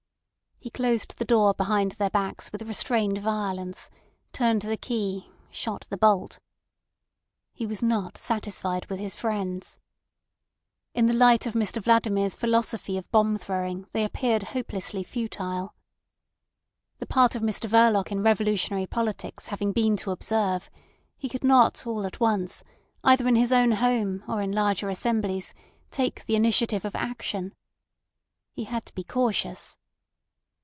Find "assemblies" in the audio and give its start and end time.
24.89-25.55